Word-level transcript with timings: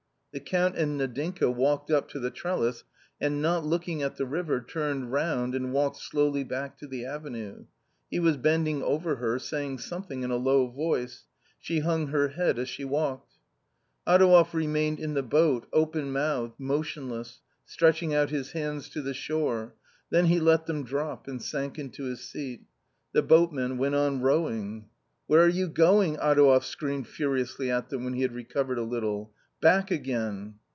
The 0.33 0.39
Count 0.39 0.77
and 0.77 0.97
Nadinka 0.97 1.51
walked 1.53 1.91
up 1.91 2.07
to 2.11 2.17
the 2.19 2.31
trellis, 2.31 2.85
and 3.19 3.41
not 3.41 3.65
looking 3.65 4.01
at 4.01 4.15
the 4.15 4.25
river, 4.25 4.61
turned 4.61 5.11
round 5.11 5.53
and 5.53 5.73
walked 5.73 5.97
slowly 5.97 6.45
back 6.45 6.77
to 6.77 6.87
the 6.87 7.03
avenue. 7.03 7.65
He 8.09 8.17
was 8.21 8.37
bending 8.37 8.81
over 8.81 9.17
her, 9.17 9.39
saying 9.39 9.79
something 9.79 10.23
in 10.23 10.31
a 10.31 10.37
low 10.37 10.67
voice. 10.67 11.25
She 11.59 11.79
hung 11.79 12.07
her 12.07 12.29
head 12.29 12.57
as 12.57 12.69
she 12.69 12.85
walked. 12.85 13.33
Adouev 14.07 14.53
remained 14.53 15.01
in 15.01 15.15
the 15.15 15.21
boat, 15.21 15.67
open 15.73 16.13
mouthed, 16.13 16.57
motion 16.57 17.09
less, 17.09 17.41
stretching 17.65 18.13
out 18.15 18.29
his 18.29 18.53
hands 18.53 18.87
to 18.91 19.01
the 19.01 19.13
shore, 19.13 19.75
then 20.11 20.27
he 20.27 20.39
let 20.39 20.65
them 20.65 20.85
drop 20.85 21.27
and 21.27 21.41
sank 21.41 21.77
into 21.77 22.05
his 22.05 22.21
seat. 22.21 22.63
The 23.11 23.21
boatmen 23.21 23.77
went 23.77 23.95
on 23.95 24.21
rowing." 24.21 24.85
Where 25.27 25.41
are 25.43 25.49
you 25.49 25.67
going?" 25.67 26.15
Adouev 26.23 26.63
screamed 26.63 27.09
furiously 27.09 27.69
at 27.69 27.89
them, 27.89 28.05
when 28.05 28.13
he 28.13 28.21
had 28.21 28.31
recovered 28.31 28.77
a 28.77 28.83
little." 28.83 29.33
Back 29.71 29.91
again." 29.91 30.55